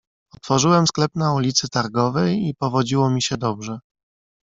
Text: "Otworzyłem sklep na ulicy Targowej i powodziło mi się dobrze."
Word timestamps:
"Otworzyłem 0.35 0.87
sklep 0.87 1.11
na 1.15 1.33
ulicy 1.33 1.69
Targowej 1.69 2.47
i 2.49 2.55
powodziło 2.55 3.09
mi 3.09 3.21
się 3.21 3.37
dobrze." 3.37 3.79